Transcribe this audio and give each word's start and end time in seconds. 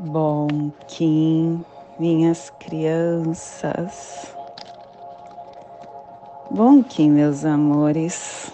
Bom 0.00 0.70
Kim, 0.86 1.64
minhas 1.98 2.50
crianças. 2.60 4.32
Bom 6.52 6.84
Kim, 6.84 7.10
meus 7.10 7.44
amores. 7.44 8.52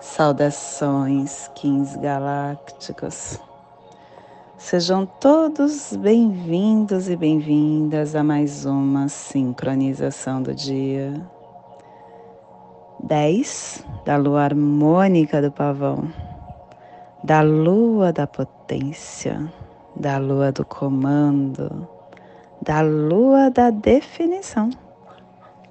Saudações, 0.00 1.48
Kins 1.54 1.96
galácticos. 1.96 3.38
Sejam 4.56 5.04
todos 5.04 5.94
bem-vindos 5.96 7.10
e 7.10 7.14
bem-vindas 7.14 8.16
a 8.16 8.24
mais 8.24 8.64
uma 8.64 9.06
sincronização 9.10 10.40
do 10.42 10.54
dia. 10.54 11.12
10 13.02 13.84
da 14.06 14.16
lua 14.16 14.44
harmônica 14.44 15.42
do 15.42 15.52
pavão, 15.52 16.10
da 17.22 17.42
lua 17.42 18.14
da 18.14 18.26
potência 18.26 19.52
da 20.04 20.18
lua 20.18 20.52
do 20.52 20.66
comando, 20.66 21.88
da 22.60 22.82
lua 22.82 23.48
da 23.48 23.70
definição, 23.70 24.68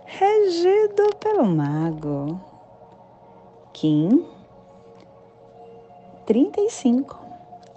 regido 0.07 1.15
pelo 1.19 1.45
mago. 1.45 2.41
Kim 3.73 4.25
35, 6.25 7.15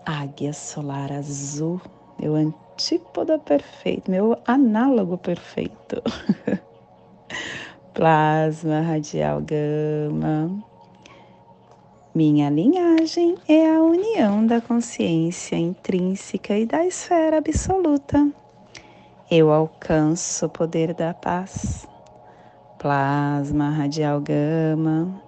águia 0.06 0.54
solar 0.54 1.12
azul, 1.12 1.78
meu 2.18 2.34
antípoda 2.34 3.38
perfeito, 3.38 4.10
meu 4.10 4.38
análogo 4.46 5.18
perfeito. 5.18 6.02
Plasma 7.92 8.80
radial 8.80 9.42
gama 9.42 10.64
minha 12.16 12.48
linhagem 12.48 13.36
é 13.46 13.70
a 13.70 13.82
união 13.82 14.46
da 14.46 14.58
consciência 14.58 15.54
intrínseca 15.54 16.56
e 16.56 16.64
da 16.64 16.82
esfera 16.86 17.36
absoluta. 17.36 18.26
Eu 19.30 19.52
alcanço 19.52 20.46
o 20.46 20.48
poder 20.48 20.94
da 20.94 21.12
paz. 21.12 21.86
Plasma 22.78 23.68
radial 23.68 24.18
gama. 24.22 25.22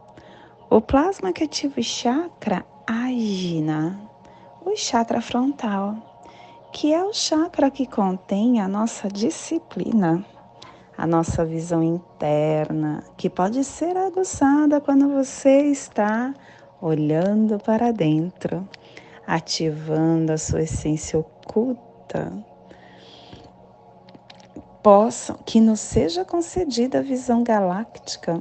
O 0.71 0.81
plasma 0.81 1.31
que 1.31 1.45
ativa 1.45 1.79
o 1.79 1.83
chakra 1.83 2.65
agina, 2.87 4.01
o 4.65 4.75
chakra 4.75 5.21
frontal, 5.21 5.95
que 6.73 6.95
é 6.95 7.05
o 7.05 7.13
chakra 7.13 7.71
que 7.71 7.87
contém 7.87 8.63
a 8.63 8.67
nossa 8.67 9.09
disciplina, 9.09 10.25
a 10.97 11.07
nossa 11.07 11.45
visão 11.45 11.83
interna, 11.83 13.05
que 13.15 13.29
pode 13.29 13.63
ser 13.63 13.95
aguçada 13.95 14.81
quando 14.81 15.07
você 15.11 15.65
está 15.67 16.33
olhando 16.81 17.59
para 17.59 17.93
dentro, 17.93 18.69
ativando 19.27 20.33
a 20.33 20.39
sua 20.39 20.63
essência 20.63 21.19
oculta, 21.19 22.33
possam 24.83 25.37
que 25.45 25.61
nos 25.61 25.81
seja 25.81 26.25
concedida 26.25 26.99
a 26.99 27.03
visão 27.03 27.43
galáctica 27.43 28.41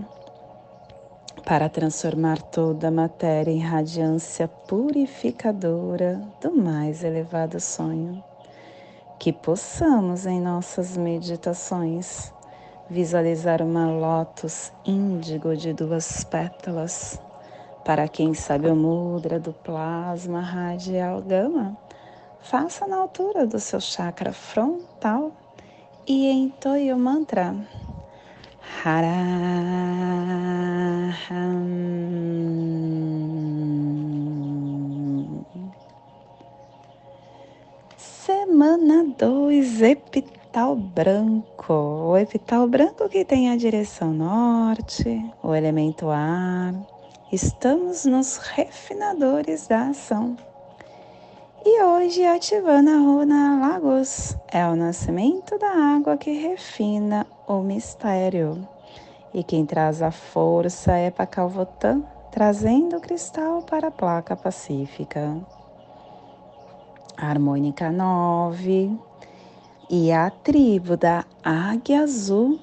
para 1.44 1.70
transformar 1.70 2.42
toda 2.42 2.90
a 2.90 2.92
matéria 2.92 3.52
em 3.52 3.60
radiância 3.60 4.48
purificadora 4.48 6.22
do 6.42 6.52
mais 6.56 7.04
elevado 7.04 7.60
sonho. 7.60 8.24
Que 9.18 9.34
possamos 9.34 10.26
em 10.26 10.40
nossas 10.40 10.96
meditações 10.96 12.32
visualizar 12.90 13.62
uma 13.62 13.90
lótus 13.90 14.72
índigo 14.86 15.56
de 15.56 15.74
duas 15.74 16.24
pétalas 16.24 17.20
para 17.88 18.06
quem 18.10 18.34
sabe 18.34 18.68
o 18.68 18.76
mudra 18.76 19.40
do 19.40 19.54
plasma 19.54 20.42
radial 20.42 21.22
gama, 21.22 21.78
faça 22.42 22.86
na 22.86 22.98
altura 22.98 23.48
do 23.48 23.62
seu 23.62 23.80
chakra 23.80 24.34
frontal 24.34 25.32
e 26.06 26.30
entoie 26.30 26.92
o 26.92 26.98
mantra 26.98 27.56
Haraham. 28.84 29.08
Semana 37.96 39.06
2, 39.18 39.82
epital 39.82 40.76
branco. 40.76 41.74
O 41.74 42.18
epital 42.18 42.68
branco 42.68 43.08
que 43.08 43.24
tem 43.24 43.50
a 43.50 43.56
direção 43.56 44.12
norte, 44.12 45.24
o 45.42 45.56
elemento 45.56 46.10
ar 46.10 46.74
Estamos 47.30 48.06
nos 48.06 48.38
refinadores 48.38 49.68
da 49.68 49.90
ação. 49.90 50.38
E 51.66 51.84
hoje 51.84 52.24
a 52.24 52.40
Runa 53.00 53.60
Lagos 53.60 54.38
é 54.48 54.66
o 54.66 54.78
nascimento 54.78 55.60
da 55.60 55.68
água 55.68 56.16
que 56.16 56.32
refina 56.32 57.28
o 57.46 57.60
mistério. 57.60 58.66
E 59.34 59.44
quem 59.44 59.66
traz 59.66 60.02
a 60.02 60.10
força 60.10 60.94
é 60.94 61.12
Pacalvotan, 61.12 62.02
trazendo 62.32 62.96
o 62.96 63.02
cristal 63.02 63.62
para 63.62 63.90
a 63.90 63.92
placa 63.92 64.34
pacífica. 64.34 65.36
harmônica 67.18 67.92
9 67.92 68.98
e 69.90 70.14
a 70.14 70.30
tribo 70.30 70.96
da 70.96 71.26
Águia 71.44 72.04
Azul 72.04 72.58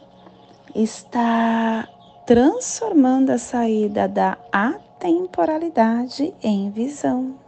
está 0.74 1.86
transformando 2.26 3.32
a 3.32 3.38
saída 3.38 4.08
da 4.08 4.38
atemporalidade 4.50 6.34
em 6.42 6.70
visão. 6.70 7.38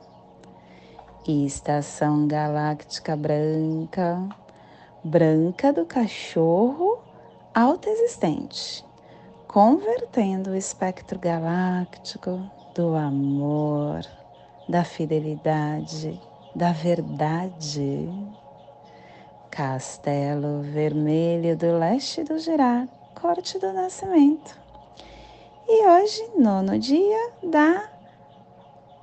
Estação 1.26 2.28
galáctica 2.28 3.16
branca, 3.16 4.28
branca 5.03 5.72
do 5.72 5.86
cachorro 5.86 6.98
autoexistente, 7.54 8.84
convertendo 9.48 10.50
o 10.50 10.54
espectro 10.54 11.19
galáctico 11.19 12.38
do 12.75 12.94
amor, 12.94 14.03
da 14.69 14.84
fidelidade, 14.84 16.20
da 16.54 16.72
verdade. 16.72 18.10
Castelo 19.50 20.60
Vermelho 20.60 21.56
do 21.56 21.78
Leste 21.78 22.22
do 22.22 22.38
Girar, 22.38 22.86
Corte 23.15 23.59
do 23.59 23.72
Nascimento 23.72 24.66
e 25.69 25.84
hoje, 25.84 26.31
nono 26.38 26.78
dia 26.78 27.32
da 27.43 27.91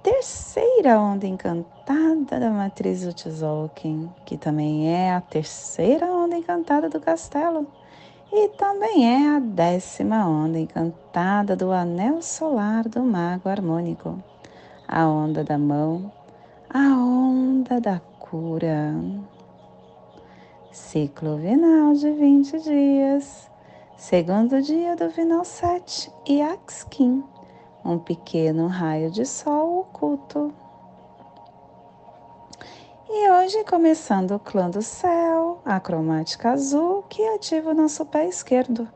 terceira 0.02 0.98
onda 0.98 1.28
encantada 1.28 2.40
da 2.40 2.50
matriz 2.50 3.06
Utzolk'in, 3.06 4.10
que 4.26 4.38
também 4.38 4.88
é 4.90 5.14
a 5.14 5.20
terceira 5.20 6.06
onda 6.06 6.38
encantada 6.38 6.90
do 6.90 7.02
castelo. 7.02 7.68
E 8.32 8.48
também 8.50 9.14
é 9.14 9.36
a 9.36 9.40
décima 9.40 10.26
onda 10.26 10.58
encantada 10.58 11.54
do 11.54 11.72
anel 11.72 12.22
solar 12.22 12.88
do 12.88 13.04
mago 13.04 13.50
harmônico, 13.50 14.18
a 14.88 15.06
onda 15.06 15.44
da 15.44 15.58
mão, 15.58 16.10
a 16.70 16.80
onda 16.80 17.82
da 17.82 18.00
cura. 18.20 18.96
Ciclo 20.72 21.36
vinal 21.36 21.94
de 21.94 22.10
20 22.10 22.60
dias 22.60 23.53
Segundo 24.06 24.62
dia 24.62 24.98
do 24.98 25.10
Vinal 25.10 25.46
7 25.46 26.12
e 26.28 26.42
Axkin, 26.42 27.24
um 27.86 27.98
pequeno 27.98 28.68
raio 28.68 29.10
de 29.10 29.26
sol 29.26 29.80
oculto. 29.80 30.54
E 33.10 33.32
hoje 33.32 33.64
começando 33.64 34.32
o 34.32 34.40
clã 34.40 34.70
do 34.70 34.82
céu, 34.82 35.62
a 35.64 35.80
cromática 35.80 36.52
azul 36.52 37.04
que 37.04 37.26
ativa 37.30 37.70
o 37.70 37.74
nosso 37.74 38.06
pé 38.06 38.28
esquerdo. 38.28 38.90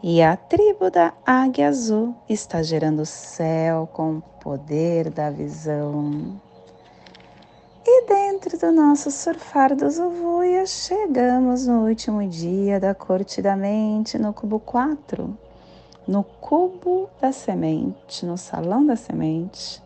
E 0.00 0.22
a 0.22 0.36
tribo 0.36 0.92
da 0.92 1.12
águia 1.26 1.66
azul 1.66 2.14
está 2.28 2.62
gerando 2.62 3.02
o 3.02 3.06
céu 3.06 3.88
com 3.92 4.18
o 4.18 4.22
poder 4.40 5.10
da 5.10 5.28
visão. 5.28 6.40
Dentro 8.06 8.56
do 8.56 8.70
nosso 8.70 9.10
surfar 9.10 9.74
dos 9.74 9.98
Uvuia, 9.98 10.64
chegamos 10.64 11.66
no 11.66 11.88
último 11.88 12.24
dia 12.28 12.78
da 12.78 12.94
corte 12.94 13.42
da 13.42 13.56
mente, 13.56 14.16
no 14.16 14.32
cubo 14.32 14.60
4, 14.60 15.36
no 16.06 16.22
cubo 16.22 17.10
da 17.20 17.32
semente, 17.32 18.24
no 18.24 18.38
salão 18.38 18.86
da 18.86 18.94
semente. 18.94 19.82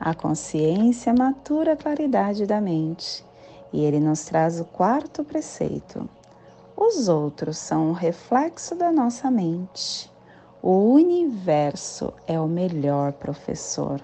A 0.00 0.14
consciência 0.14 1.12
matura 1.12 1.74
a 1.74 1.76
claridade 1.76 2.46
da 2.46 2.58
mente 2.58 3.22
e 3.70 3.84
ele 3.84 4.00
nos 4.00 4.24
traz 4.24 4.58
o 4.60 4.64
quarto 4.64 5.22
preceito. 5.22 6.08
Os 6.74 7.06
outros 7.06 7.58
são 7.58 7.90
um 7.90 7.92
reflexo 7.92 8.74
da 8.74 8.90
nossa 8.90 9.30
mente. 9.30 10.10
O 10.62 10.92
universo 10.94 12.14
é 12.26 12.40
o 12.40 12.46
melhor 12.46 13.12
professor. 13.12 14.00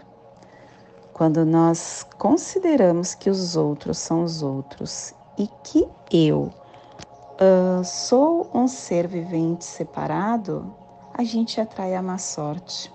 Quando 1.15 1.45
nós 1.45 2.05
consideramos 2.19 3.15
que 3.15 3.31
os 3.31 3.55
outros 3.55 3.99
são 3.99 4.25
os 4.25 4.43
outros 4.43 5.15
e 5.39 5.49
que 5.63 5.89
eu 6.11 6.51
uh, 7.41 7.85
sou 7.85 8.51
um 8.53 8.67
ser 8.67 9.07
vivente 9.07 9.65
separado, 9.65 10.75
a 11.17 11.23
gente 11.23 11.61
atrai 11.61 11.95
a 11.95 12.03
má 12.03 12.19
sorte. 12.19 12.93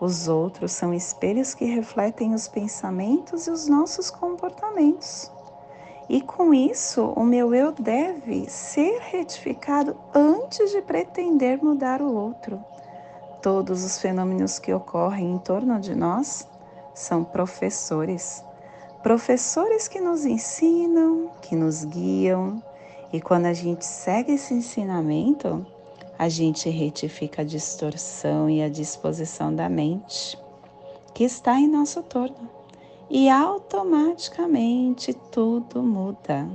Os 0.00 0.28
outros 0.28 0.70
são 0.70 0.94
espelhos 0.94 1.52
que 1.52 1.64
refletem 1.64 2.34
os 2.34 2.46
pensamentos 2.46 3.48
e 3.48 3.50
os 3.50 3.66
nossos 3.66 4.12
comportamentos. 4.12 5.28
E 6.08 6.20
com 6.20 6.54
isso, 6.54 7.04
o 7.16 7.24
meu 7.24 7.52
eu 7.52 7.72
deve 7.72 8.48
ser 8.48 9.00
retificado 9.00 9.96
antes 10.14 10.70
de 10.70 10.80
pretender 10.82 11.60
mudar 11.60 12.00
o 12.00 12.14
outro. 12.14 12.64
Todos 13.42 13.82
os 13.82 13.98
fenômenos 13.98 14.60
que 14.60 14.72
ocorrem 14.72 15.32
em 15.32 15.38
torno 15.38 15.80
de 15.80 15.96
nós 15.96 16.48
são 17.00 17.24
professores. 17.24 18.44
Professores 19.02 19.88
que 19.88 20.00
nos 20.00 20.24
ensinam, 20.24 21.32
que 21.40 21.56
nos 21.56 21.84
guiam, 21.84 22.62
e 23.12 23.20
quando 23.20 23.46
a 23.46 23.52
gente 23.52 23.84
segue 23.84 24.32
esse 24.32 24.54
ensinamento, 24.54 25.66
a 26.18 26.28
gente 26.28 26.68
retifica 26.68 27.42
a 27.42 27.44
distorção 27.44 28.48
e 28.48 28.62
a 28.62 28.68
disposição 28.68 29.54
da 29.54 29.68
mente 29.68 30.38
que 31.14 31.24
está 31.24 31.58
em 31.58 31.66
nosso 31.66 32.02
torno 32.02 32.48
e 33.08 33.28
automaticamente 33.28 35.12
tudo 35.32 35.82
muda. 35.82 36.48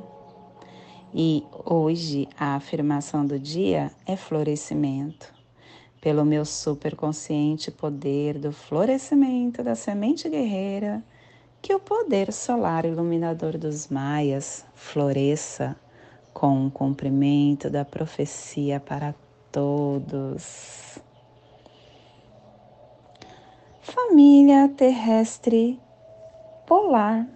E 1.13 1.43
hoje 1.65 2.29
a 2.37 2.55
afirmação 2.55 3.25
do 3.25 3.39
dia 3.39 3.91
é 4.05 4.15
florescimento. 4.15 5.34
Pelo 6.05 6.23
meu 6.23 6.45
superconsciente 6.45 7.71
poder 7.71 8.37
do 8.37 8.51
florescimento 8.51 9.63
da 9.63 9.73
semente 9.73 10.29
guerreira, 10.29 11.03
que 11.59 11.73
o 11.73 11.79
poder 11.79 12.31
solar 12.31 12.85
iluminador 12.85 13.57
dos 13.57 13.87
maias 13.87 14.63
floresça 14.75 15.75
com 16.31 16.67
o 16.67 16.69
cumprimento 16.69 17.71
da 17.71 17.83
profecia 17.83 18.79
para 18.79 19.15
todos. 19.51 20.99
Família 23.81 24.69
terrestre 24.77 25.79
polar. 26.67 27.27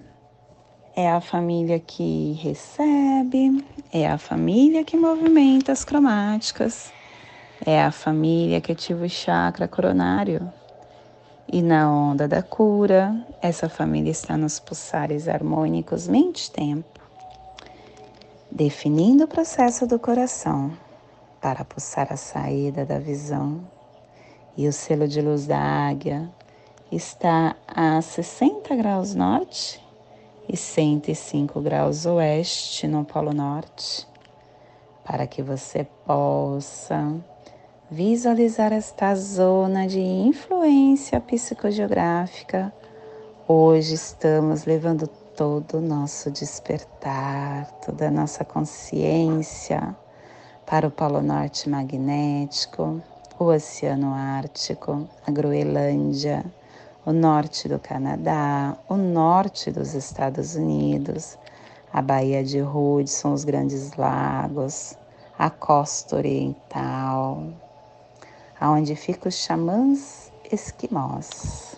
É 0.96 1.10
a 1.10 1.20
família 1.20 1.80
que 1.80 2.34
recebe, 2.34 3.66
é 3.92 4.08
a 4.08 4.20
família 4.20 4.84
que 4.84 4.96
movimenta 4.96 5.72
as 5.72 5.84
cromáticas, 5.84 6.94
é 7.66 7.82
a 7.82 7.92
família 7.92 8.62
que 8.62 8.72
ativa 8.72 9.06
o 9.06 9.10
chakra 9.10 9.68
coronário. 9.68 10.52
E 11.52 11.62
na 11.62 11.92
onda 11.92 12.28
da 12.28 12.44
cura, 12.44 13.16
essa 13.42 13.68
família 13.68 14.12
está 14.12 14.38
nos 14.38 14.60
pulsares 14.60 15.28
harmônicos 15.28 16.08
mente-tempo, 16.08 17.02
definindo 18.52 19.24
o 19.24 19.28
processo 19.28 19.88
do 19.88 19.98
coração 19.98 20.72
para 21.42 21.66
pulsar 21.66 22.08
a 22.12 22.18
saída 22.18 22.86
da 22.86 23.00
visão. 23.00 23.62
E 24.56 24.68
o 24.68 24.74
selo 24.74 25.08
de 25.08 25.22
luz 25.22 25.48
da 25.48 25.60
águia 25.60 26.30
está 26.92 27.56
a 27.68 28.02
60 28.02 28.76
graus 28.76 29.16
norte 29.16 29.84
e 30.48 30.56
105 30.56 31.62
graus 31.62 32.06
oeste 32.06 32.88
no 32.88 33.06
Polo 33.06 33.34
Norte, 33.34 34.08
para 35.04 35.26
que 35.26 35.42
você 35.42 35.88
possa 36.06 37.24
visualizar 37.92 38.72
esta 38.72 39.16
zona 39.16 39.88
de 39.88 40.00
influência 40.00 41.20
psicogeográfica. 41.20 42.72
Hoje 43.48 43.96
estamos 43.96 44.66
levando 44.66 45.08
todo 45.36 45.80
o 45.80 45.82
nosso 45.82 46.30
despertar, 46.30 47.66
toda 47.84 48.10
a 48.10 48.12
nossa 48.12 48.46
consciência 48.46 49.96
para 50.68 50.88
o 50.88 50.92
Polo 50.92 51.24
Norte 51.24 51.68
magnético, 51.68 53.02
o 53.40 53.46
Oceano 53.46 54.14
Ártico, 54.14 55.10
a 55.26 55.32
Groenlândia, 55.32 56.46
o 57.04 57.12
norte 57.12 57.68
do 57.68 57.80
Canadá, 57.80 58.78
o 58.88 58.98
norte 58.98 59.72
dos 59.72 59.96
Estados 59.96 60.54
Unidos, 60.54 61.40
a 61.92 62.04
Baía 62.04 62.44
de 62.44 62.62
Hudson, 62.62 63.34
os 63.34 63.44
Grandes 63.44 63.96
Lagos, 63.96 64.96
a 65.40 65.50
costa 65.50 66.18
oriental, 66.18 67.48
aonde 68.60 68.96
ficam 68.96 69.30
os 69.30 69.36
xamãs 69.36 70.32
esquimós. 70.52 71.76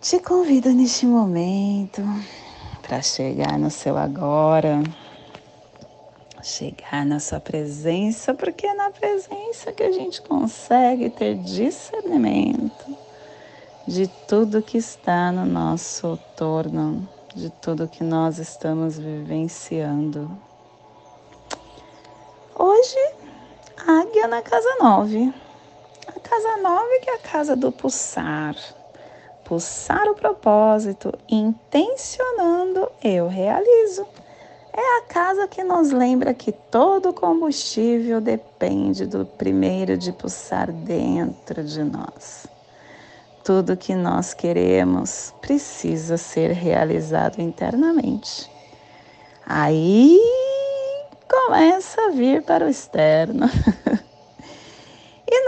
Te 0.00 0.18
convido 0.18 0.72
neste 0.72 1.06
momento 1.06 2.02
para 2.82 3.00
chegar 3.02 3.58
no 3.58 3.70
seu 3.70 3.96
agora 3.96 4.82
chegar 6.42 7.06
na 7.06 7.20
sua 7.20 7.40
presença, 7.40 8.34
porque 8.34 8.66
é 8.66 8.74
na 8.74 8.90
presença 8.90 9.72
que 9.72 9.82
a 9.82 9.92
gente 9.92 10.20
consegue 10.22 11.08
ter 11.08 11.36
discernimento 11.36 12.96
de 13.86 14.08
tudo 14.28 14.62
que 14.62 14.78
está 14.78 15.30
no 15.30 15.44
nosso 15.44 16.18
torno, 16.36 17.08
de 17.34 17.50
tudo 17.50 17.88
que 17.88 18.02
nós 18.02 18.38
estamos 18.38 18.98
vivenciando. 18.98 20.30
Hoje, 22.54 22.98
águia 24.00 24.26
na 24.26 24.42
casa 24.42 24.68
9. 24.80 25.34
A 26.08 26.20
casa 26.20 26.56
9 26.58 27.00
que 27.00 27.10
é 27.10 27.14
a 27.14 27.18
casa 27.18 27.56
do 27.56 27.70
pulsar. 27.70 28.56
Pulsar 29.44 30.08
o 30.08 30.14
propósito, 30.14 31.12
intencionando, 31.28 32.90
eu 33.02 33.28
realizo. 33.28 34.06
É 34.72 34.98
a 34.98 35.02
casa 35.02 35.46
que 35.46 35.62
nos 35.62 35.90
lembra 35.90 36.32
que 36.32 36.50
todo 36.50 37.12
combustível 37.12 38.20
depende 38.20 39.04
do 39.04 39.26
primeiro 39.26 39.98
de 39.98 40.12
pulsar 40.12 40.72
dentro 40.72 41.62
de 41.62 41.84
nós. 41.84 42.46
Tudo 43.44 43.76
que 43.76 43.94
nós 43.94 44.32
queremos 44.32 45.34
precisa 45.42 46.16
ser 46.16 46.52
realizado 46.52 47.40
internamente. 47.40 48.50
Aí 49.44 50.18
começa 51.28 52.00
a 52.06 52.10
vir 52.10 52.42
para 52.42 52.64
o 52.64 52.68
externo. 52.68 53.46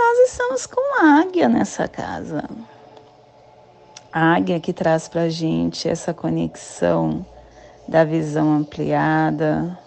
nós 0.04 0.30
estamos 0.30 0.66
com 0.66 1.02
águia 1.02 1.48
nessa 1.48 1.88
casa. 1.88 2.44
A 4.12 4.34
águia 4.34 4.60
que 4.60 4.70
traz 4.70 5.08
para 5.08 5.22
a 5.22 5.28
gente 5.30 5.88
essa 5.88 6.12
conexão 6.12 7.24
da 7.88 8.04
visão 8.04 8.52
ampliada, 8.52 9.78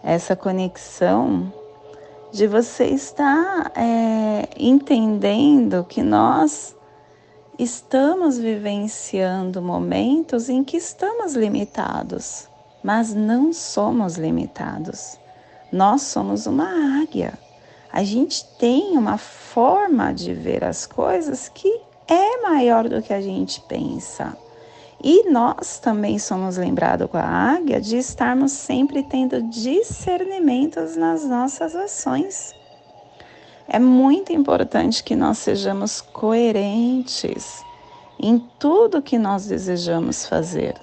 essa 0.00 0.36
conexão 0.36 1.52
de 2.32 2.46
você 2.46 2.84
estar 2.84 3.72
é, 3.74 4.48
entendendo 4.56 5.84
que 5.88 6.04
nós 6.04 6.76
estamos 7.58 8.38
vivenciando 8.38 9.60
momentos 9.60 10.48
em 10.48 10.62
que 10.62 10.76
estamos 10.76 11.34
limitados, 11.34 12.48
mas 12.82 13.12
não 13.12 13.52
somos 13.52 14.16
limitados. 14.16 15.18
Nós 15.72 16.02
somos 16.02 16.46
uma 16.46 17.02
águia. 17.02 17.36
A 17.92 18.02
gente 18.02 18.44
tem 18.58 18.96
uma 18.96 19.18
forma 19.18 20.14
de 20.14 20.32
ver 20.32 20.64
as 20.64 20.86
coisas 20.86 21.50
que 21.50 21.68
é 22.08 22.40
maior 22.40 22.88
do 22.88 23.02
que 23.02 23.12
a 23.12 23.20
gente 23.20 23.60
pensa. 23.68 24.34
E 25.04 25.28
nós 25.30 25.78
também 25.78 26.18
somos 26.18 26.56
lembrados 26.56 27.10
com 27.10 27.18
a 27.18 27.54
águia 27.54 27.80
de 27.80 27.98
estarmos 27.98 28.52
sempre 28.52 29.02
tendo 29.02 29.42
discernimentos 29.42 30.96
nas 30.96 31.24
nossas 31.24 31.76
ações. 31.76 32.54
É 33.68 33.78
muito 33.78 34.32
importante 34.32 35.04
que 35.04 35.14
nós 35.14 35.38
sejamos 35.38 36.00
coerentes 36.00 37.62
em 38.18 38.38
tudo 38.58 39.02
que 39.02 39.18
nós 39.18 39.46
desejamos 39.46 40.26
fazer. 40.26 40.74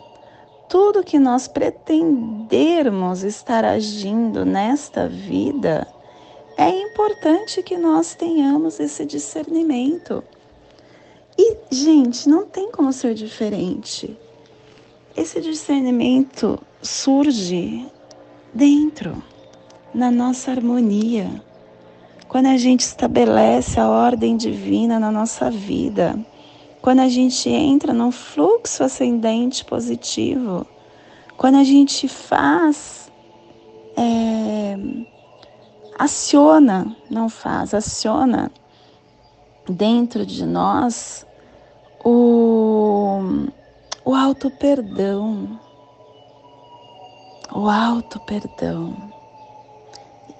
Tudo 0.67 1.03
que 1.03 1.17
nós 1.17 1.47
pretendermos 1.47 3.23
estar 3.23 3.65
agindo 3.65 4.45
nesta 4.45 5.07
vida, 5.07 5.87
é 6.59 6.69
importante 6.69 7.63
que 7.63 7.77
nós 7.77 8.15
tenhamos 8.15 8.81
esse 8.81 9.05
discernimento 9.05 10.21
e, 11.37 11.55
gente, 11.71 12.27
não 12.27 12.45
tem 12.45 12.69
como 12.69 12.91
ser 12.91 13.13
diferente. 13.13 14.17
Esse 15.15 15.39
discernimento 15.39 16.59
surge 16.81 17.89
dentro, 18.53 19.23
na 19.93 20.11
nossa 20.11 20.51
harmonia. 20.51 21.41
Quando 22.27 22.47
a 22.47 22.57
gente 22.57 22.81
estabelece 22.81 23.79
a 23.79 23.87
ordem 23.87 24.35
divina 24.35 24.99
na 24.99 25.09
nossa 25.09 25.49
vida, 25.49 26.19
quando 26.81 26.99
a 26.99 27.07
gente 27.07 27.47
entra 27.49 27.93
num 27.93 28.11
fluxo 28.11 28.83
ascendente 28.83 29.63
positivo, 29.63 30.67
quando 31.37 31.55
a 31.55 31.63
gente 31.63 32.05
faz, 32.09 33.09
é, 33.95 34.77
aciona, 35.99 36.95
não 37.09 37.27
faz, 37.27 37.73
aciona 37.73 38.49
dentro 39.67 40.25
de 40.25 40.45
nós 40.45 41.25
o, 42.05 43.19
o 44.05 44.15
auto 44.15 44.49
perdão. 44.49 45.59
O 47.53 47.67
auto 47.67 48.17
perdão. 48.21 48.95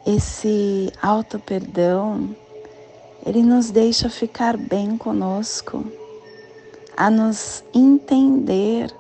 Esse 0.06 0.94
auto 1.01 1.38
perdão, 1.38 2.34
ele 3.25 3.44
nos 3.44 3.70
deixa 3.70 4.10
ficar 4.10 4.56
bem 4.56 4.98
conosco, 4.98 5.86
a 6.96 7.10
nos 7.10 7.63
entender. 7.74 8.96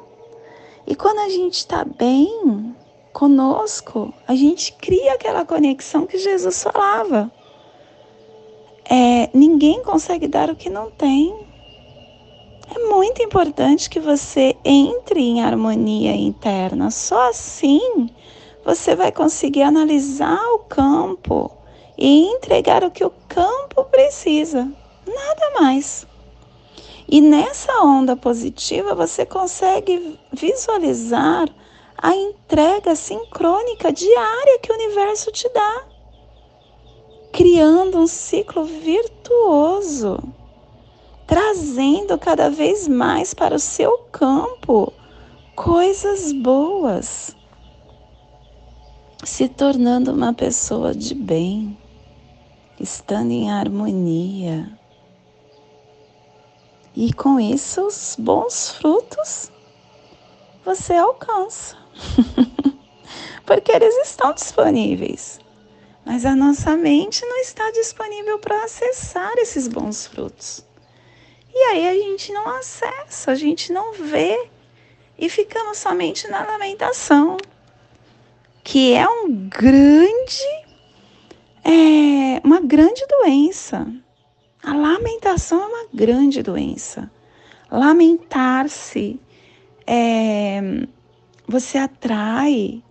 E 0.85 0.93
quando 0.93 1.19
a 1.19 1.29
gente 1.29 1.53
está 1.53 1.85
bem 1.85 2.75
conosco, 3.13 4.13
a 4.27 4.35
gente 4.35 4.73
cria 4.73 5.13
aquela 5.13 5.45
conexão 5.45 6.05
que 6.05 6.17
Jesus 6.17 6.63
falava. 6.63 7.31
É, 8.89 9.29
ninguém 9.33 9.83
consegue 9.83 10.27
dar 10.27 10.49
o 10.49 10.55
que 10.55 10.69
não 10.69 10.89
tem. 10.91 11.35
É 12.73 12.79
muito 12.87 13.21
importante 13.21 13.89
que 13.89 13.99
você 13.99 14.55
entre 14.63 15.19
em 15.19 15.41
harmonia 15.41 16.15
interna. 16.15 16.91
Só 16.91 17.29
assim 17.29 18.09
você 18.63 18.95
vai 18.95 19.11
conseguir 19.11 19.63
analisar 19.63 20.41
o 20.53 20.59
campo 20.59 21.51
e 21.97 22.25
entregar 22.25 22.83
o 22.83 22.91
que 22.91 23.03
o 23.03 23.11
campo 23.27 23.83
precisa. 23.85 24.71
Nada 25.05 25.59
mais. 25.59 26.05
E 27.07 27.21
nessa 27.21 27.81
onda 27.81 28.15
positiva 28.15 28.93
você 28.93 29.25
consegue 29.25 30.19
visualizar 30.31 31.49
a 32.01 32.15
entrega 32.15 32.95
sincrônica 32.95 33.91
diária 33.91 34.59
que 34.59 34.71
o 34.71 34.75
universo 34.75 35.31
te 35.31 35.49
dá, 35.49 35.85
criando 37.31 37.99
um 37.99 38.07
ciclo 38.07 38.63
virtuoso, 38.63 40.17
trazendo 41.27 42.17
cada 42.17 42.49
vez 42.49 42.87
mais 42.87 43.33
para 43.33 43.55
o 43.55 43.59
seu 43.59 43.97
campo 44.11 44.91
coisas 45.55 46.31
boas, 46.31 47.35
se 49.23 49.47
tornando 49.49 50.13
uma 50.13 50.33
pessoa 50.33 50.95
de 50.95 51.13
bem, 51.13 51.77
estando 52.79 53.31
em 53.31 53.51
harmonia 53.51 54.79
e 57.01 57.13
com 57.13 57.39
isso, 57.39 57.87
os 57.87 58.17
bons 58.19 58.71
frutos 58.71 59.49
você 60.65 60.93
alcança. 60.95 61.78
Porque 63.45 63.71
eles 63.71 63.95
estão 64.07 64.33
disponíveis. 64.33 65.39
Mas 66.05 66.25
a 66.25 66.35
nossa 66.35 66.75
mente 66.75 67.25
não 67.25 67.37
está 67.37 67.69
disponível 67.71 68.39
para 68.39 68.63
acessar 68.63 69.33
esses 69.37 69.67
bons 69.67 70.07
frutos. 70.07 70.65
E 71.53 71.57
aí 71.71 71.87
a 71.87 71.93
gente 71.93 72.31
não 72.31 72.47
acessa, 72.49 73.31
a 73.31 73.35
gente 73.35 73.73
não 73.73 73.93
vê 73.93 74.49
e 75.17 75.29
ficamos 75.29 75.77
somente 75.77 76.27
na 76.29 76.45
lamentação, 76.45 77.37
que 78.63 78.93
é 78.93 79.07
um 79.07 79.49
grande, 79.49 80.45
é, 81.63 82.39
uma 82.43 82.61
grande 82.61 83.05
doença. 83.07 83.85
A 84.63 84.73
lamentação 84.73 85.61
é 85.61 85.65
uma 85.65 85.87
grande 85.93 86.41
doença. 86.41 87.11
Lamentar-se, 87.69 89.19
é, 89.85 90.61
você 91.49 91.79
atrai 91.79 92.83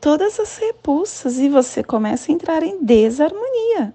todas 0.00 0.40
as 0.40 0.56
repulsas 0.56 1.38
e 1.38 1.50
você 1.50 1.84
começa 1.84 2.32
a 2.32 2.34
entrar 2.34 2.62
em 2.62 2.82
desarmonia. 2.82 3.94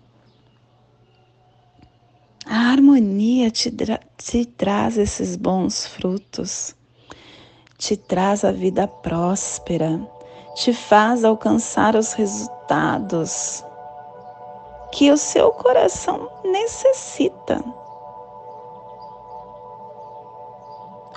A 2.45 2.71
harmonia 2.71 3.49
te, 3.49 3.73
te 4.17 4.45
traz 4.45 4.99
esses 4.99 5.35
bons 5.35 5.87
frutos, 5.87 6.75
te 7.79 7.97
traz 7.97 8.45
a 8.45 8.51
vida 8.51 8.87
próspera, 8.87 9.99
te 10.53 10.71
faz 10.71 11.23
alcançar 11.25 11.95
os 11.95 12.13
resultados 12.13 13.63
que 14.91 15.11
o 15.11 15.17
seu 15.17 15.49
coração 15.49 16.29
necessita. 16.43 17.59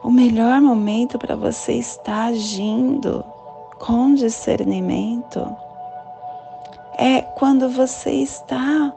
O 0.09 0.11
melhor 0.11 0.59
momento 0.63 1.19
para 1.19 1.37
você 1.37 1.75
estar 1.75 2.29
agindo 2.29 3.23
com 3.79 4.15
discernimento 4.15 5.55
é 6.97 7.21
quando 7.21 7.69
você 7.69 8.13
está 8.13 8.91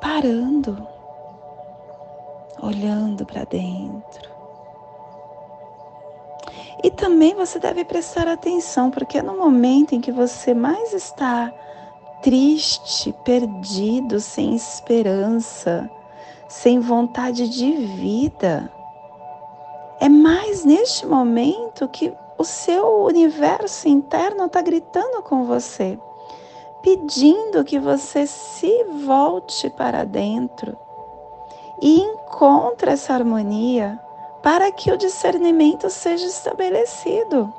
parando, 0.00 0.84
olhando 2.60 3.24
para 3.24 3.44
dentro. 3.44 4.28
E 6.82 6.90
também 6.90 7.36
você 7.36 7.60
deve 7.60 7.84
prestar 7.84 8.26
atenção, 8.26 8.90
porque 8.90 9.18
é 9.18 9.22
no 9.22 9.36
momento 9.36 9.94
em 9.94 10.00
que 10.00 10.10
você 10.10 10.52
mais 10.52 10.92
está 10.92 11.54
triste, 12.22 13.14
perdido, 13.24 14.18
sem 14.18 14.56
esperança, 14.56 15.88
sem 16.48 16.80
vontade 16.80 17.48
de 17.48 17.70
vida. 17.70 18.76
É 20.00 20.08
mais 20.08 20.64
neste 20.64 21.06
momento 21.06 21.88
que 21.88 22.14
o 22.38 22.44
seu 22.44 23.04
universo 23.04 23.88
interno 23.88 24.46
está 24.46 24.62
gritando 24.62 25.22
com 25.22 25.44
você, 25.44 25.98
pedindo 26.82 27.64
que 27.64 27.80
você 27.80 28.26
se 28.26 28.84
volte 29.04 29.68
para 29.70 30.04
dentro 30.04 30.76
e 31.82 32.00
encontre 32.00 32.92
essa 32.92 33.12
harmonia 33.12 34.00
para 34.42 34.70
que 34.70 34.92
o 34.92 34.96
discernimento 34.96 35.90
seja 35.90 36.26
estabelecido, 36.26 37.52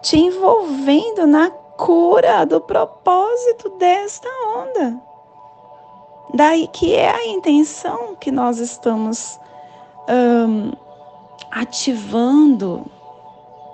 te 0.00 0.18
envolvendo 0.18 1.26
na 1.26 1.50
cura 1.50 2.44
do 2.46 2.60
propósito 2.60 3.68
desta 3.70 4.28
onda. 4.56 5.00
Daí 6.32 6.66
que 6.68 6.94
é 6.94 7.10
a 7.10 7.26
intenção 7.26 8.16
que 8.16 8.30
nós 8.30 8.58
estamos 8.58 9.38
ativando 11.50 12.84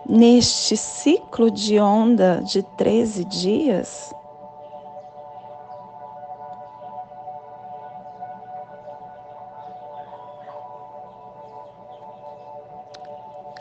neste 0.08 0.76
ciclo 0.76 1.50
de 1.50 1.78
onda 1.78 2.42
de 2.42 2.62
13 2.62 3.25
dias. 3.25 4.14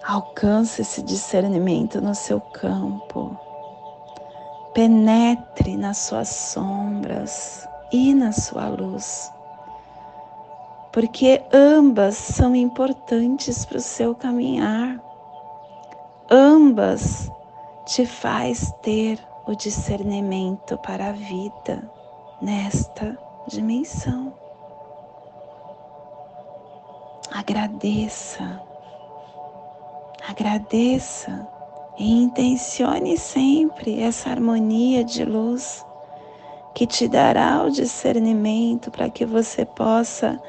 Alcance 0.03 0.81
esse 0.81 1.03
discernimento 1.03 2.01
no 2.01 2.15
seu 2.15 2.41
campo 2.41 3.37
penetre 4.73 5.75
nas 5.75 5.97
suas 5.97 6.29
sombras 6.29 7.67
e 7.91 8.13
na 8.13 8.31
sua 8.31 8.67
luz, 8.69 9.31
porque 10.91 11.41
ambas 11.53 12.15
são 12.15 12.55
importantes 12.55 13.65
para 13.65 13.77
o 13.77 13.81
seu 13.81 14.15
caminhar. 14.15 14.99
Ambas 16.29 17.31
te 17.85 18.05
faz 18.05 18.71
ter 18.81 19.19
o 19.45 19.55
discernimento 19.55 20.77
para 20.77 21.09
a 21.09 21.11
vida 21.11 21.89
nesta 22.41 23.17
dimensão. 23.47 24.33
Agradeça, 27.31 28.61
agradeça 30.27 31.47
e 31.97 32.23
intencione 32.23 33.17
sempre 33.17 34.01
essa 34.01 34.29
harmonia 34.29 35.03
de 35.03 35.25
luz 35.25 35.85
que 36.73 36.87
te 36.87 37.07
dará 37.07 37.63
o 37.63 37.71
discernimento 37.71 38.89
para 38.89 39.09
que 39.09 39.25
você 39.25 39.65
possa 39.65 40.41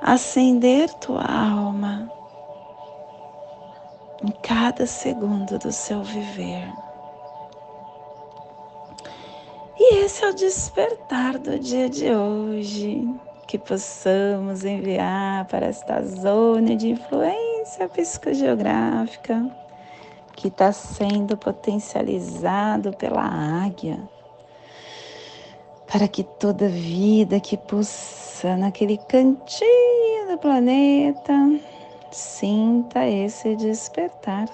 acender 0.00 0.92
tua 0.94 1.24
alma 1.24 2.10
em 4.22 4.30
cada 4.42 4.86
segundo 4.86 5.58
do 5.58 5.72
seu 5.72 6.02
viver. 6.02 6.72
E 9.78 9.96
esse 9.96 10.24
é 10.24 10.30
o 10.30 10.34
despertar 10.34 11.38
do 11.38 11.58
dia 11.58 11.88
de 11.88 12.10
hoje, 12.10 13.08
que 13.46 13.58
possamos 13.58 14.64
enviar 14.64 15.44
para 15.46 15.66
esta 15.66 16.02
zona 16.02 16.74
de 16.74 16.90
influência 16.90 17.88
psicogeográfica 17.88 19.48
que 20.34 20.48
está 20.48 20.72
sendo 20.72 21.36
potencializado 21.36 22.92
pela 22.94 23.22
águia, 23.22 23.98
para 25.90 26.08
que 26.08 26.22
toda 26.22 26.68
vida 26.68 27.38
que 27.40 27.56
pulsa 27.56 28.56
naquele 28.56 28.98
cantinho 28.98 30.28
do 30.28 30.38
planeta 30.38 31.32
sinta 32.10 33.06
esse 33.06 33.56
despertar 33.56 34.48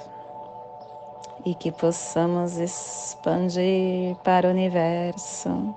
e 1.45 1.55
que 1.55 1.73
possamos 1.73 2.59
expandir 2.59 4.15
para 4.23 4.47
o 4.47 4.51
universo, 4.51 5.75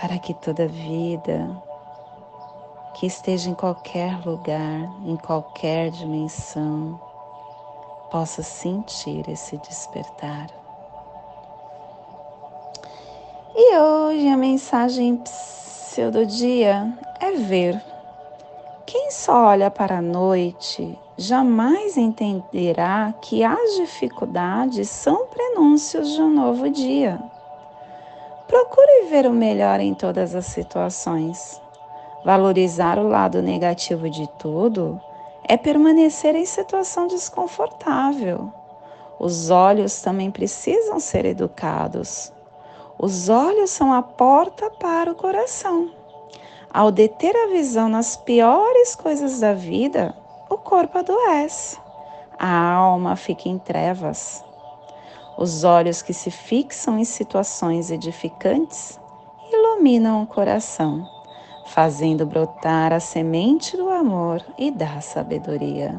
para 0.00 0.18
que 0.18 0.34
toda 0.34 0.66
vida 0.66 1.62
que 2.94 3.06
esteja 3.06 3.50
em 3.50 3.54
qualquer 3.54 4.24
lugar, 4.24 4.80
em 5.04 5.16
qualquer 5.16 5.90
dimensão, 5.90 7.00
possa 8.10 8.42
sentir 8.42 9.28
esse 9.28 9.56
despertar. 9.58 10.63
E 13.56 13.76
hoje 13.76 14.28
a 14.28 14.36
mensagem 14.36 15.22
do 16.12 16.26
dia 16.26 16.92
é 17.20 17.30
ver 17.30 17.80
quem 18.84 19.12
só 19.12 19.44
olha 19.44 19.70
para 19.70 19.98
a 19.98 20.02
noite 20.02 20.98
jamais 21.16 21.96
entenderá 21.96 23.14
que 23.22 23.44
as 23.44 23.76
dificuldades 23.76 24.88
são 24.88 25.26
prenúncios 25.26 26.14
de 26.14 26.20
um 26.20 26.30
novo 26.30 26.68
dia. 26.68 27.22
Procure 28.48 29.06
ver 29.08 29.24
o 29.24 29.32
melhor 29.32 29.78
em 29.78 29.94
todas 29.94 30.34
as 30.34 30.46
situações. 30.46 31.62
Valorizar 32.24 32.98
o 32.98 33.06
lado 33.06 33.40
negativo 33.40 34.10
de 34.10 34.28
tudo 34.36 35.00
é 35.44 35.56
permanecer 35.56 36.34
em 36.34 36.44
situação 36.44 37.06
desconfortável. 37.06 38.52
Os 39.16 39.48
olhos 39.48 40.02
também 40.02 40.28
precisam 40.28 40.98
ser 40.98 41.24
educados. 41.24 42.32
Os 42.98 43.28
olhos 43.28 43.70
são 43.70 43.92
a 43.92 44.02
porta 44.02 44.70
para 44.70 45.10
o 45.10 45.14
coração. 45.14 45.90
Ao 46.72 46.90
deter 46.90 47.34
a 47.36 47.48
visão 47.48 47.88
nas 47.88 48.16
piores 48.16 48.94
coisas 48.94 49.40
da 49.40 49.52
vida, 49.52 50.14
o 50.48 50.56
corpo 50.56 50.98
adoece, 50.98 51.78
a 52.38 52.72
alma 52.72 53.16
fica 53.16 53.48
em 53.48 53.58
trevas. 53.58 54.44
Os 55.36 55.64
olhos 55.64 56.02
que 56.02 56.14
se 56.14 56.30
fixam 56.30 56.98
em 56.98 57.04
situações 57.04 57.90
edificantes 57.90 59.00
iluminam 59.52 60.22
o 60.22 60.26
coração, 60.26 61.08
fazendo 61.66 62.24
brotar 62.24 62.92
a 62.92 63.00
semente 63.00 63.76
do 63.76 63.90
amor 63.90 64.44
e 64.56 64.70
da 64.70 65.00
sabedoria. 65.00 65.94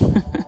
e 0.00 0.36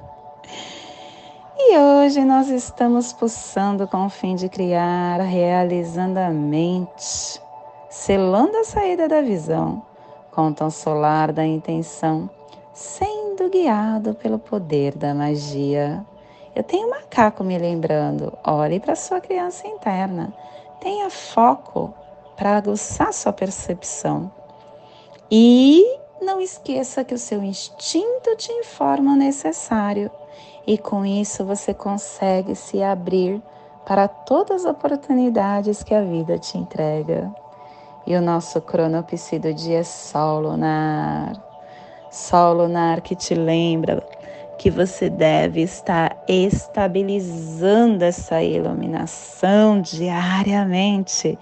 hoje 2.03 2.25
nós 2.25 2.49
estamos 2.49 3.13
pulsando 3.13 3.87
com 3.87 4.07
o 4.07 4.11
fim 4.11 4.35
de 4.35 4.49
criar, 4.49 5.21
realizando 5.21 6.19
a 6.19 6.31
mente 6.31 7.41
selando 7.89 8.57
a 8.57 8.65
saída 8.65 9.07
da 9.07 9.21
visão, 9.23 9.81
com 10.33 10.49
o 10.49 10.55
tom 10.55 10.69
solar 10.69 11.31
da 11.31 11.45
intenção, 11.45 12.29
sendo 12.73 13.49
guiado 13.49 14.15
pelo 14.15 14.37
poder 14.37 14.97
da 14.97 15.15
magia. 15.15 16.05
Eu 16.57 16.65
tenho 16.65 16.89
um 16.89 16.91
macaco 16.91 17.45
me 17.45 17.57
lembrando, 17.57 18.37
olhe 18.45 18.81
para 18.81 18.97
sua 18.97 19.21
criança 19.21 19.69
interna, 19.69 20.35
tenha 20.81 21.09
foco 21.09 21.95
para 22.37 22.57
aguçar 22.57 23.13
sua 23.13 23.33
percepção. 23.33 24.33
E 25.31 25.85
não 26.21 26.41
esqueça 26.41 27.05
que 27.05 27.15
o 27.15 27.19
seu 27.19 27.45
instinto 27.45 28.35
te 28.37 28.51
informa 28.51 29.13
o 29.13 29.17
necessário, 29.17 30.11
e 30.67 30.79
com 30.79 31.05
isso 31.05 31.45
você 31.45 31.75
consegue 31.75 32.55
se 32.55 32.83
abrir 32.83 33.43
para 33.85 34.07
todas 34.07 34.65
as 34.65 34.71
oportunidades 34.71 35.83
que 35.83 35.95
a 35.95 36.03
vida 36.03 36.39
te 36.39 36.57
entrega. 36.57 37.33
E 38.07 38.17
o 38.17 38.21
nosso 38.21 38.61
cronopsi 38.61 39.39
do 39.39 39.53
dia 39.53 39.79
é 39.79 39.85
Sol 39.85 40.41
lunar. 40.41 41.33
Sol 42.11 42.55
lunar 42.55 43.01
que 43.01 43.15
te 43.15 43.35
lembra 43.35 44.05
que 44.59 44.71
você 44.71 45.11
deve 45.11 45.63
estar 45.63 46.17
estabilizando 46.29 48.05
essa 48.05 48.43
iluminação 48.43 49.81
diariamente. 49.81 51.39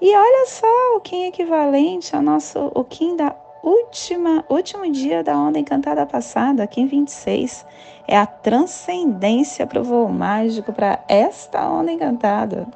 E 0.00 0.14
olha 0.14 0.46
só 0.46 0.96
o 0.96 1.00
Kim 1.00 1.24
equivalente 1.24 2.14
ao 2.14 2.22
nosso 2.22 2.70
o 2.74 2.84
Kim 2.84 3.16
da 3.16 3.34
última 3.62 4.44
último 4.48 4.90
dia 4.90 5.22
da 5.22 5.36
onda 5.36 5.58
encantada 5.58 6.04
passada, 6.06 6.66
Kim 6.66 6.86
26, 6.86 7.64
é 8.06 8.16
a 8.16 8.26
transcendência 8.26 9.66
para 9.66 9.80
o 9.80 9.84
voo 9.84 10.08
mágico 10.08 10.72
para 10.72 11.02
esta 11.08 11.68
onda 11.68 11.92
encantada 11.92 12.66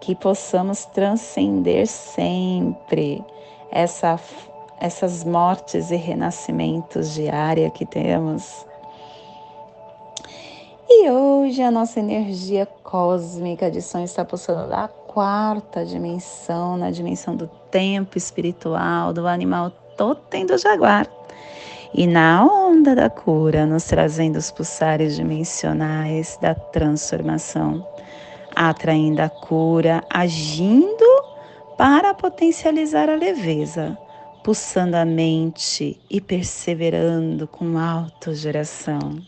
que 0.00 0.14
possamos 0.14 0.86
transcender 0.86 1.86
sempre 1.86 3.22
essa, 3.70 4.18
essas 4.80 5.24
mortes 5.24 5.90
e 5.90 5.96
renascimentos 5.96 7.12
diários 7.12 7.72
que 7.72 7.84
temos. 7.84 8.66
E 10.88 11.08
hoje 11.10 11.62
a 11.62 11.70
nossa 11.70 12.00
energia 12.00 12.66
cósmica 12.82 13.70
de 13.70 13.80
som 13.80 14.00
está 14.00 14.24
pulsando 14.24 14.68
da 14.68 14.88
quarta 14.88 15.84
dimensão, 15.84 16.76
na 16.76 16.90
dimensão 16.90 17.36
do 17.36 17.46
tempo 17.70 18.18
espiritual, 18.18 19.12
do 19.12 19.26
animal 19.26 19.70
totem 20.00 20.46
do 20.46 20.56
jaguar. 20.56 21.06
E 21.92 22.06
na 22.06 22.42
onda 22.42 22.94
da 22.94 23.10
cura, 23.10 23.66
nos 23.66 23.84
trazendo 23.84 24.38
os 24.38 24.50
pulsares 24.50 25.14
dimensionais 25.14 26.38
da 26.40 26.54
transformação 26.54 27.86
atraindo 28.56 29.20
a 29.20 29.28
cura, 29.28 30.02
agindo 30.08 31.04
para 31.76 32.14
potencializar 32.14 33.10
a 33.10 33.14
leveza, 33.14 33.98
pulsando 34.42 34.96
a 34.96 35.04
mente 35.04 36.00
e 36.08 36.18
perseverando 36.18 37.46
com 37.46 37.78
autogeração. 37.78 39.20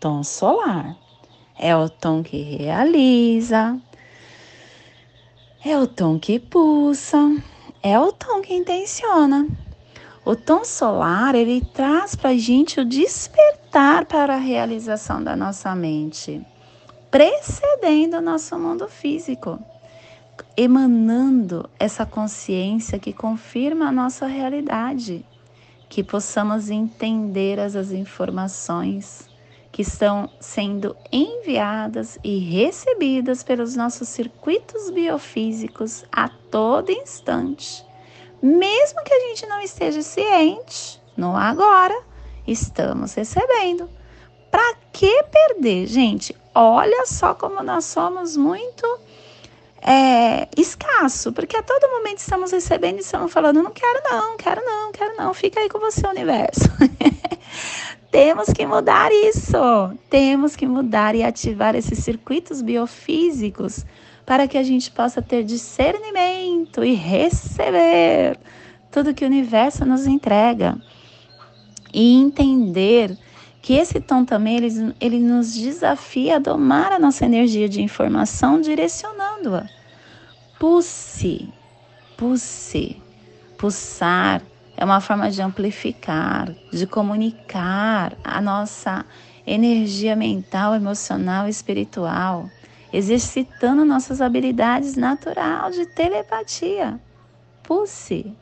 Tom 0.00 0.24
solar 0.24 0.96
é 1.56 1.76
o 1.76 1.88
tom 1.88 2.24
que 2.24 2.42
realiza, 2.42 3.80
é 5.64 5.78
o 5.78 5.86
tom 5.86 6.18
que 6.18 6.40
pulsa, 6.40 7.18
é 7.82 7.96
o 7.98 8.10
tom 8.10 8.42
que 8.42 8.52
intenciona. 8.52 9.46
O 10.26 10.36
tom 10.36 10.62
solar 10.62 11.34
ele 11.34 11.62
traz 11.72 12.14
para 12.14 12.30
a 12.30 12.36
gente 12.36 12.80
o 12.80 12.84
despertar 12.84 14.04
para 14.04 14.34
a 14.34 14.38
realização 14.38 15.24
da 15.24 15.34
nossa 15.34 15.74
mente 15.74 16.44
precedendo 17.16 18.18
o 18.18 18.20
nosso 18.20 18.58
mundo 18.58 18.86
físico, 18.88 19.58
emanando 20.54 21.66
essa 21.78 22.04
consciência 22.04 22.98
que 22.98 23.10
confirma 23.10 23.88
a 23.88 23.92
nossa 23.92 24.26
realidade, 24.26 25.24
que 25.88 26.04
possamos 26.04 26.68
entender 26.68 27.58
as, 27.58 27.74
as 27.74 27.90
informações 27.90 29.30
que 29.72 29.80
estão 29.80 30.28
sendo 30.38 30.94
enviadas 31.10 32.18
e 32.22 32.38
recebidas 32.38 33.42
pelos 33.42 33.74
nossos 33.74 34.10
circuitos 34.10 34.90
biofísicos 34.90 36.04
a 36.12 36.28
todo 36.28 36.92
instante. 36.92 37.85
Mesmo 38.42 39.02
que 39.02 39.12
a 39.12 39.20
gente 39.28 39.46
não 39.46 39.60
esteja 39.60 40.02
ciente, 40.02 41.00
no 41.16 41.36
agora, 41.36 41.98
estamos 42.46 43.14
recebendo. 43.14 43.88
Para 44.50 44.74
que 44.92 45.22
perder, 45.24 45.86
gente? 45.86 46.34
olha 46.56 47.04
só 47.04 47.34
como 47.34 47.62
nós 47.62 47.84
somos 47.84 48.34
muito 48.34 48.86
é, 49.82 50.48
escasso, 50.56 51.30
porque 51.32 51.56
a 51.56 51.62
todo 51.62 51.92
momento 51.92 52.18
estamos 52.18 52.50
recebendo 52.50 52.96
e 52.96 53.00
estamos 53.00 53.30
falando, 53.30 53.62
não 53.62 53.70
quero 53.70 54.02
não, 54.10 54.36
quero 54.38 54.64
não, 54.64 54.90
quero 54.90 55.16
não, 55.16 55.34
fica 55.34 55.60
aí 55.60 55.68
com 55.68 55.78
você, 55.78 56.06
universo. 56.08 56.62
temos 58.10 58.48
que 58.48 58.66
mudar 58.66 59.12
isso, 59.12 59.58
temos 60.08 60.56
que 60.56 60.66
mudar 60.66 61.14
e 61.14 61.22
ativar 61.22 61.76
esses 61.76 61.98
circuitos 61.98 62.62
biofísicos 62.62 63.84
para 64.26 64.48
que 64.48 64.58
a 64.58 64.62
gente 64.62 64.90
possa 64.90 65.22
ter 65.22 65.44
discernimento 65.44 66.84
e 66.84 66.94
receber 66.94 68.36
tudo 68.90 69.14
que 69.14 69.24
o 69.24 69.28
universo 69.28 69.86
nos 69.86 70.06
entrega 70.06 70.76
e 71.94 72.14
entender 72.14 73.16
que 73.62 73.74
esse 73.74 74.00
tom 74.00 74.24
também 74.24 74.56
ele, 74.56 74.94
ele 75.00 75.18
nos 75.18 75.54
desafia 75.54 76.36
a 76.36 76.38
domar 76.38 76.92
a 76.92 76.98
nossa 76.98 77.24
energia 77.24 77.68
de 77.68 77.80
informação, 77.80 78.60
direcionando-a. 78.60 79.66
Pulse, 80.58 81.48
pulse, 82.16 83.00
pulsar 83.56 84.42
é 84.76 84.84
uma 84.84 85.00
forma 85.00 85.30
de 85.30 85.40
amplificar, 85.40 86.54
de 86.72 86.86
comunicar 86.86 88.12
a 88.22 88.40
nossa 88.40 89.04
energia 89.46 90.14
mental, 90.14 90.74
emocional 90.74 91.46
e 91.46 91.50
espiritual, 91.50 92.50
exercitando 92.92 93.84
nossas 93.84 94.20
habilidades 94.20 94.96
naturais 94.96 95.74
de 95.74 95.86
telepatia. 95.86 97.00
Pulse, 97.62 98.32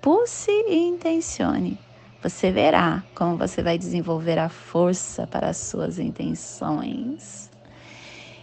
pulse 0.00 0.50
e 0.50 0.76
intencione. 0.76 1.78
Você 2.22 2.50
verá 2.50 3.02
como 3.14 3.36
você 3.36 3.62
vai 3.62 3.78
desenvolver 3.78 4.38
a 4.38 4.48
força 4.48 5.26
para 5.26 5.50
as 5.50 5.56
suas 5.56 5.98
intenções. 5.98 7.48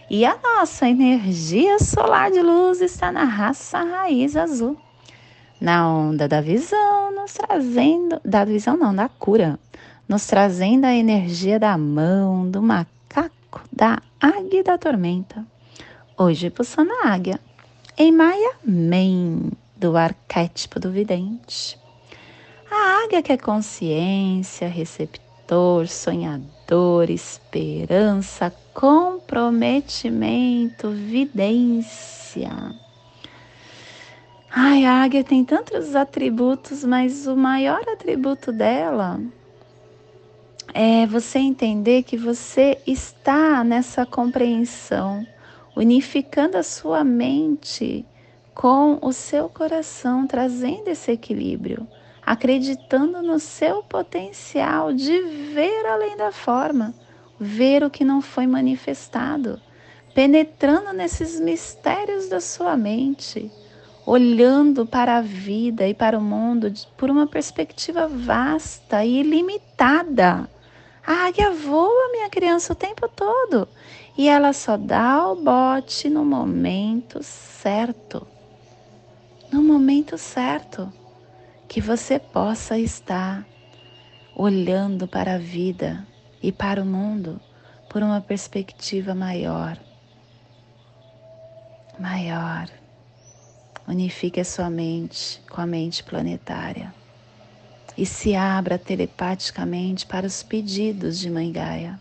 E 0.08 0.24
a 0.24 0.38
nossa 0.42 0.88
energia 0.88 1.78
solar 1.78 2.30
de 2.30 2.40
luz 2.40 2.80
está 2.80 3.10
na 3.10 3.24
raça 3.24 3.78
raiz 3.82 4.36
azul, 4.36 4.78
na 5.60 5.88
onda 5.88 6.28
da 6.28 6.40
visão, 6.40 7.12
nos 7.14 7.34
trazendo, 7.34 8.20
da 8.24 8.44
visão 8.44 8.76
não, 8.76 8.94
da 8.94 9.08
cura, 9.08 9.58
nos 10.08 10.26
trazendo 10.26 10.84
a 10.84 10.94
energia 10.94 11.58
da 11.58 11.76
mão, 11.76 12.48
do 12.48 12.62
macaco, 12.62 12.95
da 13.72 14.00
águia 14.20 14.62
da 14.62 14.78
tormenta. 14.78 15.44
Hoje 16.16 16.50
pulsando 16.50 16.92
a 17.02 17.08
águia, 17.08 17.40
em 17.98 18.12
Maia 18.12 18.52
Men, 18.64 19.50
do 19.76 19.96
arquétipo 19.96 20.78
do 20.80 20.90
vidente. 20.90 21.78
A 22.70 23.04
águia 23.04 23.22
que 23.22 23.32
é 23.32 23.36
consciência, 23.36 24.68
receptor, 24.68 25.86
sonhador, 25.86 27.10
esperança, 27.10 28.52
comprometimento, 28.74 30.90
vidência. 30.90 32.50
Ai, 34.50 34.84
a 34.84 35.02
águia 35.02 35.22
tem 35.22 35.44
tantos 35.44 35.94
atributos, 35.94 36.82
mas 36.82 37.26
o 37.26 37.36
maior 37.36 37.82
atributo 37.88 38.50
dela 38.50 39.20
é 40.74 41.06
você 41.06 41.38
entender 41.38 42.02
que 42.02 42.16
você 42.16 42.78
está 42.86 43.62
nessa 43.64 44.04
compreensão, 44.04 45.26
unificando 45.74 46.56
a 46.56 46.62
sua 46.62 47.04
mente 47.04 48.04
com 48.54 48.98
o 49.02 49.12
seu 49.12 49.48
coração, 49.48 50.26
trazendo 50.26 50.88
esse 50.88 51.12
equilíbrio, 51.12 51.86
acreditando 52.24 53.22
no 53.22 53.38
seu 53.38 53.82
potencial 53.82 54.92
de 54.92 55.20
ver 55.52 55.86
além 55.86 56.16
da 56.16 56.32
forma, 56.32 56.94
ver 57.38 57.84
o 57.84 57.90
que 57.90 58.04
não 58.04 58.20
foi 58.20 58.46
manifestado, 58.46 59.60
penetrando 60.14 60.92
nesses 60.92 61.38
mistérios 61.38 62.28
da 62.28 62.40
sua 62.40 62.76
mente, 62.76 63.50
olhando 64.06 64.86
para 64.86 65.18
a 65.18 65.22
vida 65.22 65.86
e 65.86 65.92
para 65.92 66.18
o 66.18 66.22
mundo 66.22 66.72
por 66.96 67.10
uma 67.10 67.26
perspectiva 67.26 68.06
vasta 68.08 69.04
e 69.04 69.20
ilimitada 69.20 70.48
a 71.06 71.26
águia 71.26 71.52
voa, 71.52 72.10
minha 72.10 72.28
criança, 72.28 72.72
o 72.72 72.76
tempo 72.76 73.08
todo. 73.08 73.68
E 74.18 74.28
ela 74.28 74.52
só 74.52 74.76
dá 74.76 75.28
o 75.28 75.36
bote 75.36 76.10
no 76.10 76.24
momento 76.24 77.22
certo. 77.22 78.26
No 79.52 79.62
momento 79.62 80.18
certo. 80.18 80.92
Que 81.68 81.80
você 81.80 82.18
possa 82.18 82.76
estar 82.78 83.46
olhando 84.34 85.06
para 85.06 85.34
a 85.34 85.38
vida 85.38 86.06
e 86.42 86.50
para 86.50 86.82
o 86.82 86.86
mundo 86.86 87.40
por 87.88 88.02
uma 88.02 88.20
perspectiva 88.20 89.14
maior. 89.14 89.78
Maior. 92.00 92.68
Unifique 93.86 94.40
a 94.40 94.44
sua 94.44 94.68
mente 94.68 95.40
com 95.48 95.60
a 95.60 95.66
mente 95.66 96.02
planetária 96.02 96.92
e 97.96 98.04
se 98.04 98.34
abra 98.34 98.78
telepaticamente 98.78 100.04
para 100.06 100.26
os 100.26 100.42
pedidos 100.42 101.18
de 101.18 101.30
Mãe 101.30 101.50
Gaia. 101.50 101.98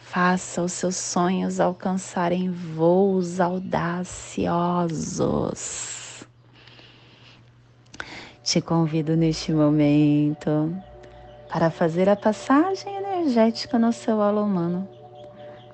Faça 0.00 0.62
os 0.62 0.72
seus 0.72 0.96
sonhos 0.96 1.58
alcançarem 1.58 2.50
voos 2.50 3.40
audaciosos. 3.40 4.44
Te 8.42 8.60
convido 8.60 9.16
neste 9.16 9.50
momento 9.52 10.76
para 11.48 11.70
fazer 11.70 12.08
a 12.08 12.14
passagem 12.14 12.94
energética 12.94 13.78
no 13.78 13.92
seu 13.92 14.20
alô 14.20 14.44
humano, 14.44 14.88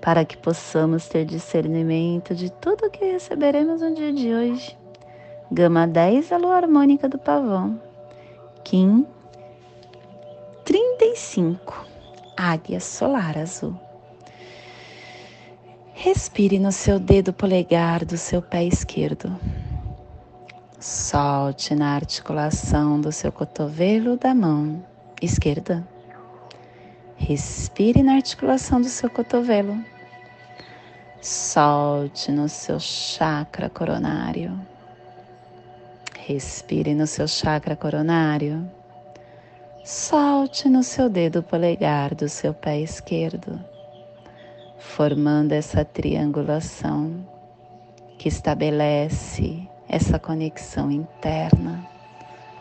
para 0.00 0.24
que 0.24 0.36
possamos 0.36 1.08
ter 1.08 1.26
discernimento 1.26 2.34
de 2.34 2.48
tudo 2.48 2.86
o 2.86 2.90
que 2.90 3.04
receberemos 3.04 3.82
no 3.82 3.94
dia 3.94 4.12
de 4.12 4.32
hoje 4.32 4.79
Gama 5.52 5.84
10, 5.84 6.30
a 6.30 6.36
lua 6.36 6.58
harmônica 6.58 7.08
do 7.08 7.18
pavão. 7.18 7.82
Kim 8.62 9.04
35, 10.64 11.84
águia 12.36 12.78
solar 12.78 13.36
azul. 13.36 13.74
Respire 15.92 16.60
no 16.60 16.70
seu 16.70 17.00
dedo 17.00 17.32
polegar 17.32 18.04
do 18.04 18.16
seu 18.16 18.40
pé 18.40 18.62
esquerdo. 18.62 19.36
Solte 20.78 21.74
na 21.74 21.96
articulação 21.96 23.00
do 23.00 23.10
seu 23.10 23.32
cotovelo 23.32 24.16
da 24.16 24.32
mão 24.32 24.80
esquerda. 25.20 25.84
Respire 27.16 28.04
na 28.04 28.14
articulação 28.14 28.80
do 28.80 28.88
seu 28.88 29.10
cotovelo. 29.10 29.84
Solte 31.20 32.30
no 32.30 32.48
seu 32.48 32.78
chakra 32.78 33.68
coronário. 33.68 34.69
Respire 36.32 36.94
no 36.94 37.08
seu 37.08 37.26
chakra 37.26 37.74
coronário. 37.74 38.70
Solte 39.84 40.68
no 40.68 40.84
seu 40.84 41.08
dedo 41.08 41.42
polegar 41.42 42.14
do 42.14 42.28
seu 42.28 42.54
pé 42.54 42.78
esquerdo, 42.78 43.58
formando 44.78 45.50
essa 45.50 45.84
triangulação 45.84 47.26
que 48.16 48.28
estabelece 48.28 49.68
essa 49.88 50.20
conexão 50.20 50.88
interna 50.92 51.84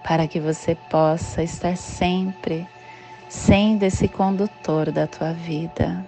para 0.03 0.27
que 0.27 0.39
você 0.39 0.73
possa 0.89 1.43
estar 1.43 1.77
sempre 1.77 2.67
sendo 3.29 3.84
esse 3.84 4.08
condutor 4.08 4.91
da 4.91 5.05
tua 5.05 5.32
vida. 5.32 6.03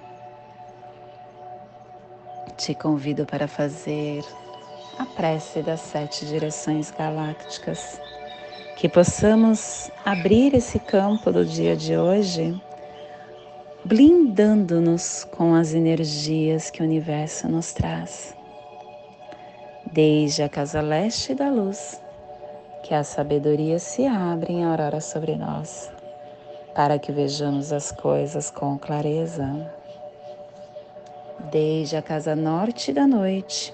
Te 2.58 2.74
convido 2.74 3.24
para 3.24 3.47
fazer 3.47 4.26
a 4.97 5.06
prece 5.06 5.62
das 5.62 5.82
sete 5.82 6.25
direções 6.25 6.91
galácticas, 6.91 7.99
que 8.75 8.89
possamos 8.89 9.91
abrir 10.06 10.54
esse 10.54 10.80
campo 10.80 11.32
do 11.32 11.45
dia 11.45 11.75
de 11.75 11.97
hoje, 11.97 12.60
blindando-nos 13.86 15.23
com 15.25 15.56
as 15.56 15.73
energias 15.73 16.69
que 16.69 16.82
o 16.82 16.86
universo 16.86 17.47
nos 17.47 17.73
traz. 17.73 18.36
Desde 19.91 20.43
a 20.43 20.49
casa 20.49 20.82
leste 20.82 21.34
da 21.34 21.49
luz, 21.49 22.01
que 22.84 22.93
a 22.93 23.04
sabedoria 23.04 23.80
se 23.80 24.06
abre 24.06 24.54
em 24.54 24.63
aurora 24.63 25.01
sobre 25.01 25.36
nós, 25.36 25.91
para 26.73 26.97
que 26.97 27.12
vejamos 27.12 27.71
as 27.73 27.91
coisas 27.91 28.49
com 28.49 28.77
clareza. 28.77 29.71
Desde 31.51 31.97
a 31.97 32.01
casa 32.01 32.36
norte 32.36 32.93
da 32.93 33.06
noite, 33.06 33.73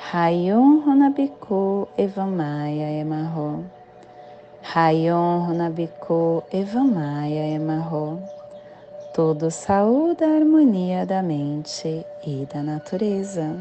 Rayon 0.00 0.80
Runabiku 0.86 1.88
Evamaya 1.98 2.88
Emarro. 3.02 3.64
Rayon 4.62 5.44
Runabiku 5.44 6.44
Evamaya 6.52 7.44
Emarro. 7.52 8.22
Todo 9.12 9.50
saúde 9.50 10.24
harmonia 10.24 11.04
da 11.04 11.20
mente 11.20 12.06
e 12.24 12.46
da 12.46 12.62
natureza. 12.62 13.54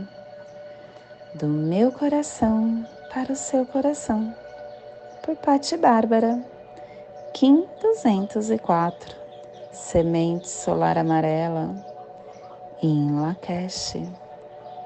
Do 1.34 1.47
meu 1.47 1.91
coração 1.91 2.86
para 3.12 3.34
o 3.34 3.36
seu 3.36 3.65
coração. 3.65 4.34
Por 5.23 5.36
Pati 5.38 5.76
Bárbara. 5.76 6.39
Kim 7.34 7.65
204. 7.82 9.15
Semente 9.73 10.47
solar 10.47 11.00
amarela. 11.00 11.76
Em 12.82 13.19
Lakesh. 13.19 13.97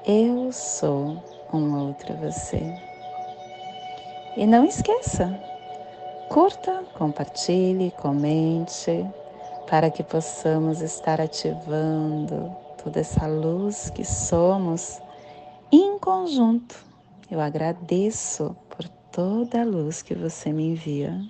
Eu 0.04 0.50
sou 0.50 1.22
um 1.52 1.86
outro 1.86 2.14
você. 2.16 2.74
E 4.36 4.46
não 4.46 4.64
esqueça, 4.64 5.38
Curta, 6.32 6.82
compartilhe, 6.94 7.90
comente, 7.90 9.06
para 9.68 9.90
que 9.90 10.02
possamos 10.02 10.80
estar 10.80 11.20
ativando 11.20 12.56
toda 12.82 13.00
essa 13.00 13.26
luz 13.26 13.90
que 13.90 14.02
somos 14.02 14.98
em 15.70 15.98
conjunto. 15.98 16.74
Eu 17.30 17.38
agradeço 17.38 18.56
por 18.70 18.88
toda 19.12 19.60
a 19.60 19.64
luz 19.66 20.00
que 20.00 20.14
você 20.14 20.50
me 20.54 20.68
envia. 20.68 21.20